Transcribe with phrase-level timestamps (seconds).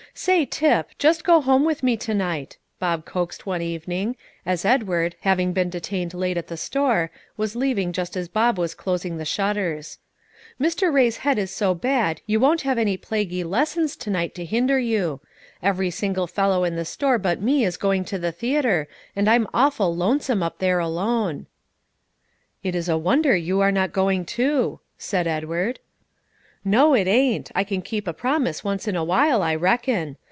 [0.13, 5.15] "Say, Tip, just go home with me to night," Bob coaxed one evening, as Edward,
[5.21, 9.23] having been detained late at the store, was leaving just as Bob was closing the
[9.25, 9.99] shutters.
[10.59, 10.91] "Mr.
[10.93, 14.77] Ray's head is so bad you won't have any plaguy lessons to night to hinder
[14.77, 15.21] you.
[15.63, 19.35] Every single fellow in the store but me is going to the theatre, and I
[19.35, 21.45] am awful lonesome up there alone."
[22.63, 25.79] "It is a wonder you are not going too," said Edward.
[26.63, 27.49] "No, it ain't.
[27.55, 30.17] I can keep a promise once in a while, I reckon.